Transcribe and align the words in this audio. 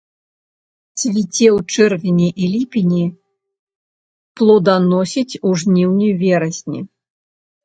Цвіце 1.01 1.47
ў 1.57 1.75
чэрвені 1.75 2.29
і 2.45 2.49
ліпені, 2.53 3.01
плоданасіць 4.43 5.39
у 5.51 5.53
жніўні-верасні. 5.61 6.79